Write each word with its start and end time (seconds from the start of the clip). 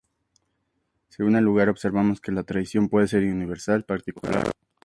Según 1.09 1.35
el 1.35 1.43
lugar 1.43 1.69
observamos 1.69 2.19
que 2.19 2.31
la 2.31 2.41
tradición 2.43 2.89
puede 2.89 3.07
ser 3.07 3.21
"universal", 3.23 3.85
"particular", 3.85 4.37
o 4.39 4.47
"local". 4.47 4.53